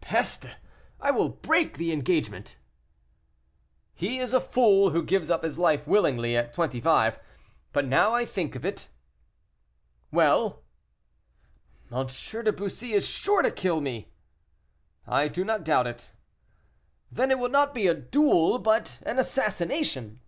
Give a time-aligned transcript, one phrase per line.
[0.00, 0.46] "Peste!
[1.00, 2.54] I will break the engagement."
[3.92, 7.18] "He is a fool who gives up his life willingly at twenty five.
[7.72, 8.88] But, now I think of it"
[10.12, 10.62] "Well."
[11.90, 12.06] "M.
[12.06, 14.12] de Bussy is sure to kill me."
[15.08, 16.12] "I do not doubt it."
[17.10, 20.20] "Then it will not be a duel, but an assassination."